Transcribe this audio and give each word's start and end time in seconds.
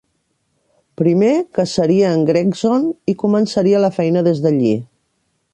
Primer, 1.01 1.33
caçaria 1.57 2.15
en 2.19 2.25
Gregson 2.31 2.89
i 3.13 3.17
començaria 3.27 3.87
la 3.87 3.95
feina 4.03 4.29
des 4.31 4.43
d'allí. 4.47 4.77